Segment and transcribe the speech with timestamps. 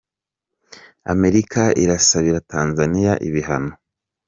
[1.13, 3.71] Amerika irasabira Tanzania ibihano